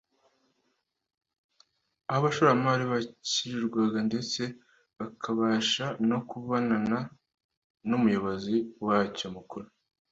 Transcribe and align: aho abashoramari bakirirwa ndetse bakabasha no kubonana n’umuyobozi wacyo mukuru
aho 2.09 2.17
abashoramari 2.21 2.83
bakirirwa 2.91 3.83
ndetse 4.07 4.41
bakabasha 4.97 5.85
no 6.09 6.17
kubonana 6.29 6.99
n’umuyobozi 7.89 8.55
wacyo 8.85 9.27
mukuru 9.35 9.67